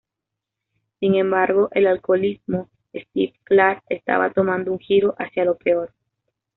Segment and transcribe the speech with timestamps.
[0.99, 5.93] Sin embargo, el alcoholismo Steve Clark estaba tomando un giro hacia lo peor.